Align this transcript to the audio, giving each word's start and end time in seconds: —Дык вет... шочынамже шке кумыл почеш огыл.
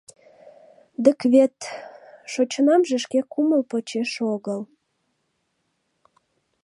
—Дык 1.05 1.19
вет... 1.33 1.57
шочынамже 2.31 2.97
шке 3.03 3.19
кумыл 3.31 3.61
почеш 3.71 4.11
огыл. 4.33 4.61